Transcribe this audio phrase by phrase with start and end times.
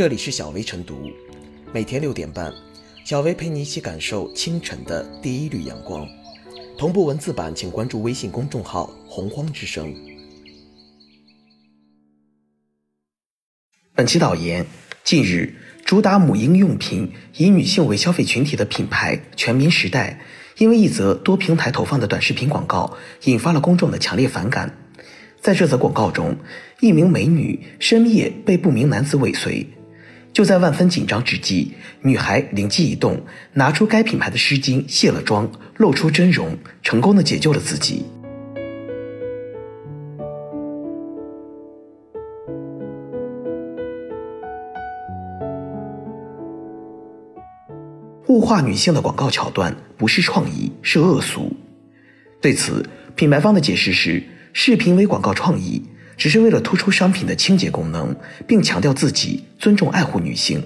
[0.00, 1.10] 这里是小薇晨读，
[1.74, 2.50] 每天六点半，
[3.04, 6.08] 小薇陪你一起感受清晨的第一缕阳光。
[6.78, 9.94] 同步文字版，请关注微信公众号“洪荒之声”。
[13.94, 14.64] 本期导言：
[15.04, 15.52] 近日，
[15.84, 20.18] 主打母婴用品、以女性为消费群体的品牌“全民时代”，
[20.56, 24.74] 因为一则多平台投放的短视频广告，引发了公众的强烈反感。
[25.42, 26.38] 在这则广告中，
[26.80, 29.66] 一名美女深夜被不明男子尾随。
[30.32, 33.20] 就在万分紧张之际，女孩灵机一动，
[33.52, 38.04] 拿出该品牌的湿巾卸了妆，露出真容，成功的解救了自己。
[48.28, 51.52] 物化女性的广告桥段不是创意，是恶俗。
[52.40, 55.82] 对此，品牌方的解释是：视频为广告创意。
[56.20, 58.14] 只是为了突出商品的清洁功能，
[58.46, 60.62] 并强调自己尊重爱护女性。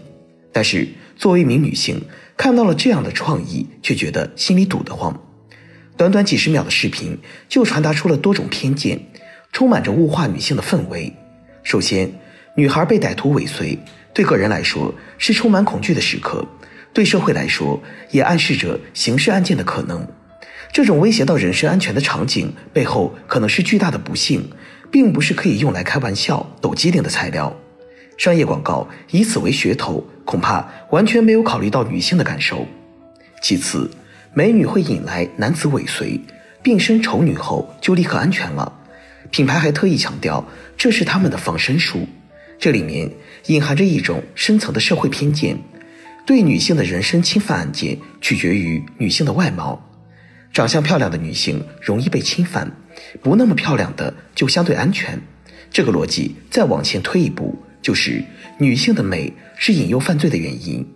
[0.52, 2.02] 但是作为一名女性，
[2.36, 5.22] 看到了这样的创意，却觉得心里堵得慌。
[5.96, 7.16] 短短几十秒的视频
[7.48, 8.98] 就传达出了多种偏见，
[9.52, 11.14] 充满着物化女性的氛围。
[11.62, 12.10] 首先，
[12.56, 13.78] 女孩被歹徒尾随，
[14.12, 16.44] 对个人来说是充满恐惧的时刻，
[16.92, 20.04] 对社会来说也暗示着刑事案件的可能。
[20.72, 24.50] 这种威胁到人身安全的场景背后，可能是巨大的不幸。
[24.94, 27.52] 并不是可以用来开玩笑、抖机灵的材料。
[28.16, 32.64] 商业广告以此为噱头，恐怕完全没有考虑到女性的感受。
[33.42, 33.90] 其次，
[34.34, 36.20] 美女会引来男子尾随，
[36.62, 38.72] 变身丑女后就立刻安全了。
[39.32, 42.06] 品牌还特意强调这是他们的防身术，
[42.56, 43.10] 这里面
[43.46, 45.58] 隐含着一种深层的社会偏见。
[46.24, 49.84] 对女性的人身侵犯案件取决于女性的外貌，
[50.54, 52.70] 长相漂亮的女性容易被侵犯。
[53.20, 55.20] 不那么漂亮的就相对安全，
[55.72, 58.22] 这个逻辑再往前推一步，就是
[58.58, 60.86] 女性的美是引诱犯罪的原因。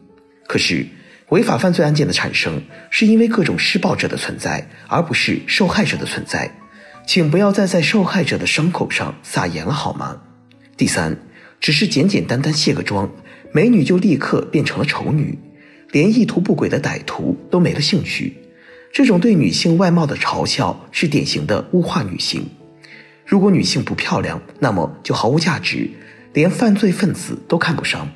[0.46, 0.86] 可是，
[1.30, 6.48] 违法犯罪案件的产生是因为各种施暴者的存在，而不是受害者的存在。
[7.04, 10.22] 请不要再在受害者的伤口上撒盐了好吗？
[10.76, 11.18] 第三，
[11.58, 13.10] 只是简简单单卸个妆，
[13.50, 15.36] 美女就立刻变成了丑女，
[15.90, 18.36] 连意图不轨的歹徒都没了兴趣。
[18.92, 22.48] 这种对女性外貌的嘲笑是典型的物化女性。
[23.24, 25.90] 如果女性不漂亮，那么就毫无价值，
[26.32, 28.08] 连犯罪分子都看不上。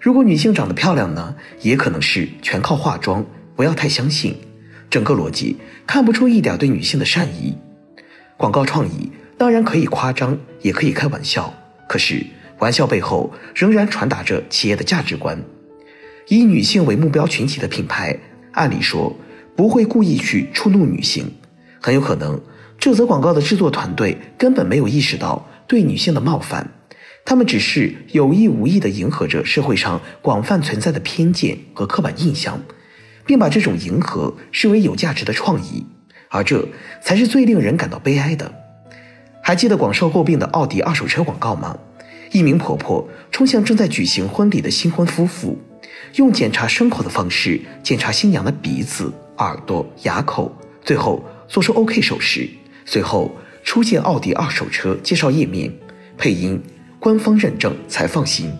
[0.00, 3.24] 如果女性长得漂亮呢，也可能是全靠化妆。
[3.56, 4.36] 不要太相信，
[4.90, 7.56] 整个逻辑看不出一点对女性的善意。
[8.36, 11.54] 广告创意当然可以夸张，也可以开玩笑，
[11.88, 12.24] 可是
[12.58, 15.42] 玩笑背后仍然传达着企业的价值观。
[16.28, 18.16] 以女性为目标群体的品牌，
[18.52, 19.16] 按理说。
[19.56, 21.32] 不会故意去触怒女性，
[21.80, 22.40] 很有可能
[22.78, 26.72] 这则广告的制作团队根本没有意识到对女性的冒犯，
[27.24, 32.60] 他们只是有意无意地迎合着社会上广泛存在的偏见和刻板印象，
[33.24, 35.86] 并把这种迎合视为有价值的创意，
[36.28, 36.68] 而这
[37.00, 38.52] 才是最令人感到悲哀的。
[39.40, 41.78] 还记得广受诟病的奥迪二手车广告吗？
[42.32, 45.56] 一名婆婆冲向正在举行婚礼的新婚夫妇，
[46.16, 49.12] 用检查牲口的方式检查新娘的鼻子。
[49.38, 52.48] 耳朵、牙口，最后做出 OK 手势，
[52.84, 55.72] 随后出现奥迪二手车介绍页面，
[56.16, 56.62] 配音，
[57.00, 58.52] 官方认证才放心。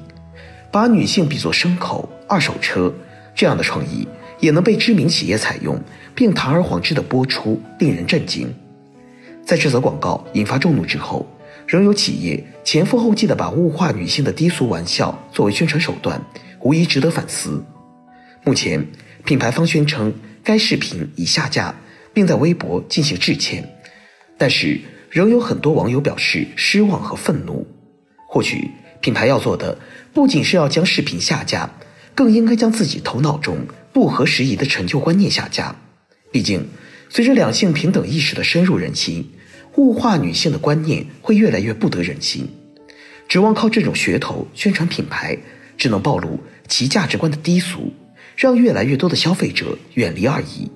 [0.73, 2.93] 把女性比作牲口、二手车，
[3.35, 4.09] 这样的创意
[4.41, 5.81] 也能被知名企业采用，
[6.15, 8.53] 并堂而皇之的播出，令人震惊。
[9.45, 11.25] 在这则广告引发众怒之后，
[11.67, 16.21] 仍有企业前赴后继的把物化女性的低俗玩笑作为宣传手段，
[16.61, 17.65] 无疑值得反思。
[18.43, 18.85] 目前，
[19.25, 20.13] 品牌方宣称。
[20.45, 21.75] 该视频已下架，
[22.13, 23.77] 并在微博进行致歉，
[24.37, 24.79] 但是
[25.11, 27.67] 仍有很多网友表示失望和愤怒。
[28.29, 29.79] 或许品牌要做的
[30.13, 31.71] 不仅是要将视频下架，
[32.15, 35.77] 更应该将自己头脑中不合时宜的陈旧观念下架。
[36.31, 36.69] 毕竟，
[37.09, 39.31] 随着两性平等意识的深入人心，
[39.77, 42.49] 物化女性的观念会越来越不得人心。
[43.29, 45.39] 指望靠这种噱头宣传品牌，
[45.79, 47.95] 只能暴露其价值观的低俗。
[48.37, 50.71] 让越来越多的消费者远离二姨。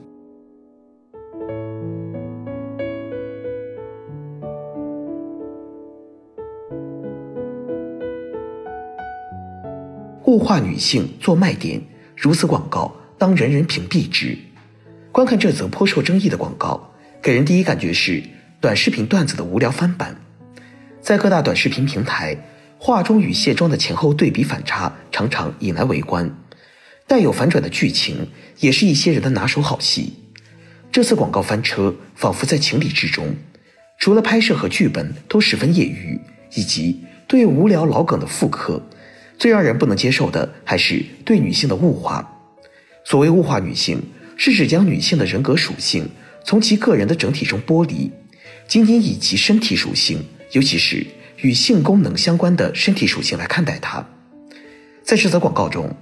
[10.27, 11.81] 物化女性做卖点，
[12.15, 14.37] 如此广告当人人屏蔽之。
[15.11, 18.23] 观看这则颇受争议的广告，给人第一感觉是
[18.61, 20.15] 短视频段子的无聊翻版。
[21.01, 22.37] 在各大短视频平台，
[22.79, 26.31] 化妆与卸妆的前后对比反差，常常引来围观。
[27.09, 28.29] 带有反转的剧情，
[28.61, 30.13] 也是一些人的拿手好戏。
[30.93, 33.35] 这次广告翻车，仿佛在情理之中。
[33.99, 36.21] 除了拍摄和剧本都十分业余，
[36.55, 38.81] 以及对无聊老梗的复刻，
[39.39, 42.31] 最让人不能接受的还是对女性的物化。
[43.05, 44.03] 所谓物化女性，
[44.37, 46.09] 是指将女性的人格属性
[46.45, 48.11] 从其个人的整体中剥离，
[48.69, 50.23] 仅仅以其身体属性，
[50.53, 51.07] 尤其是
[51.39, 54.07] 与性功能相关的身体属性来看待她。
[55.03, 55.97] 在这则广告中，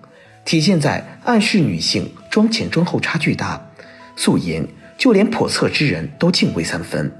[0.46, 3.60] 体现在暗示女性妆前妆后差距大，
[4.14, 4.64] 素颜
[4.96, 7.12] 就连叵测之人都敬畏三分。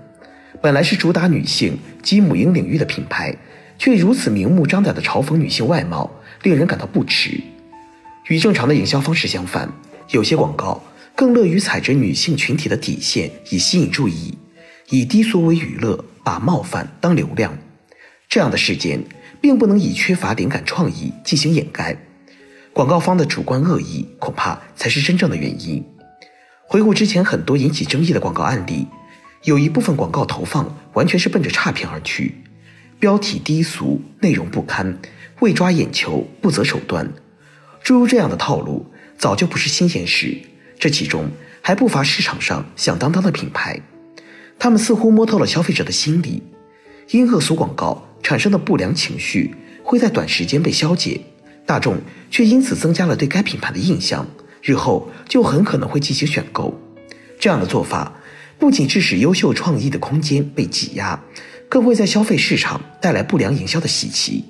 [0.63, 3.37] 本来是主打女性及母婴领域的品牌，
[3.81, 6.09] 却如此明目张胆地嘲讽女性外貌，
[6.45, 7.43] 令人感到不耻。
[8.29, 9.69] 与正常的营销方式相反，
[10.11, 10.81] 有些广告
[11.17, 14.39] 更乐于踩着女性群体的底线以吸引注意，
[14.91, 17.59] 以低俗为娱乐，把冒犯当流量。
[18.29, 19.03] 这样的事件
[19.41, 21.97] 并不能以缺乏灵感创意进行掩盖，
[22.77, 25.83] 广告方的主观恶意恐怕才是真正的原因。
[26.67, 28.87] 回顾之前很多引起争议的广告案例。
[29.45, 32.35] 有一部分广告投放完全是奔着差评而去，
[33.01, 34.99] 标题低俗，内容不堪，
[35.41, 37.11] 为抓眼球不择手段。
[37.83, 38.85] 诸如这样的套路
[39.17, 40.37] 早就不是新鲜事，
[40.79, 41.31] 这其中
[41.63, 43.81] 还不乏市场上响当当的品牌，
[44.59, 46.43] 他们似乎摸透了消费者的心理，
[47.09, 51.19] 因恶俗广告产生的不良情绪会在短时间被消解，
[51.67, 51.99] 大众
[52.31, 54.27] 却因此增加了对该品牌的印象，
[54.63, 56.81] 日后就很可能会进行选购。
[57.39, 58.13] 这样的做法。
[58.59, 61.23] 不仅致使优秀创意的空间被挤压，
[61.69, 64.43] 更会在消费市场带来不良营销的袭击。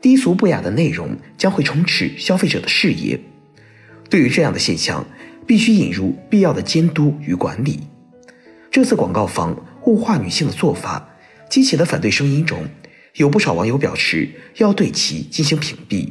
[0.00, 3.18] 低俗不雅的内容将会充斥消费者的视野。
[4.08, 5.04] 对于这样的现象，
[5.44, 7.80] 必须引入必要的监督与管理。
[8.70, 9.56] 这次广告方
[9.86, 11.08] 物化女性的做法，
[11.50, 12.64] 激起的反对声音中，
[13.16, 16.08] 有不少网友表示要对其进行屏蔽。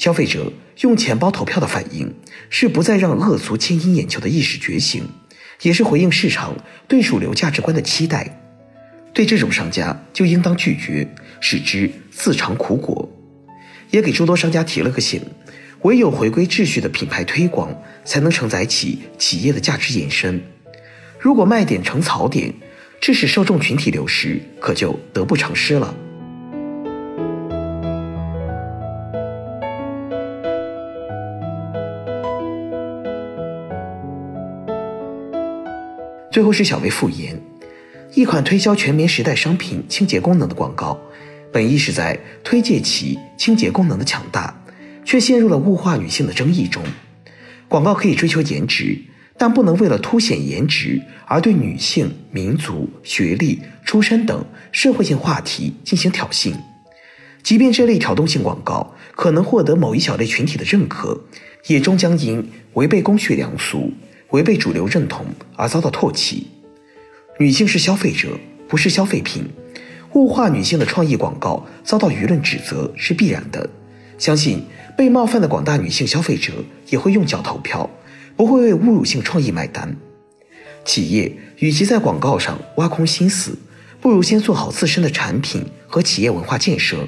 [0.00, 0.50] 消费者
[0.80, 2.14] 用钱包投票的反应，
[2.48, 5.06] 是不再让恶俗牵引眼球的意识觉醒。
[5.60, 6.56] 也是回应市场
[6.88, 8.40] 对主流价值观的期待，
[9.12, 11.06] 对这种商家就应当拒绝，
[11.38, 13.06] 使之自尝苦果。
[13.90, 15.20] 也给诸多商家提了个醒：
[15.82, 17.70] 唯有回归秩序的品牌推广，
[18.02, 20.42] 才能承载起企业的价值延伸。
[21.18, 22.54] 如果卖点成槽点，
[23.02, 25.94] 致使受众群体流失，可就得不偿失了。
[36.30, 37.42] 最后是小薇复言，
[38.14, 40.96] 一款推销全棉时代商品清洁功能的广告，
[41.52, 44.62] 本意是在推介其清洁功能的强大，
[45.04, 46.84] 却陷入了物化女性的争议中。
[47.66, 48.96] 广告可以追求颜值，
[49.36, 56.54] 但不能为了凸显颜值而对女性、民族、学历、出身等社会性话题进行挑衅。
[57.42, 61.24] 即便这类挑动性广告可能获得某一小类群体的认可，
[61.66, 63.92] 也终将因违背公序良俗。
[64.30, 66.46] 违背主流认同而遭到唾弃，
[67.38, 68.28] 女性是消费者，
[68.68, 69.44] 不是消费品。
[70.14, 73.68] 物化女性的创意广告遭到舆论指责是必然的。
[74.18, 74.64] 相信
[74.96, 76.52] 被冒犯的广大女性消费者
[76.88, 77.88] 也会用脚投票，
[78.36, 79.96] 不会为侮辱性创意买单。
[80.84, 83.56] 企业与其在广告上挖空心思，
[84.00, 87.06] 不如先做好自身的产品和企业文化建设。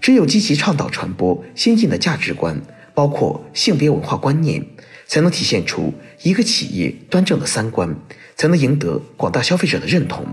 [0.00, 2.60] 只有积极倡导传播先进的价值观，
[2.94, 4.66] 包括性别文化观念。
[5.14, 5.94] 才能体现出
[6.24, 7.94] 一个企业端正的三观，
[8.34, 10.26] 才能赢得广大消费者的认同。